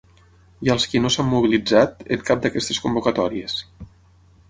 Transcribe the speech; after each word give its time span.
I 0.67 0.71
als 0.75 0.87
qui 0.93 1.01
no 1.03 1.11
s’han 1.17 1.29
mobilitzat 1.35 2.03
en 2.17 2.25
cap 2.33 2.43
d’aquestes 2.47 2.83
convocatòries. 2.87 3.63